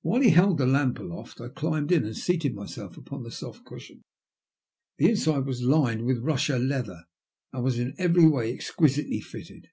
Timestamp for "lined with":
5.60-6.24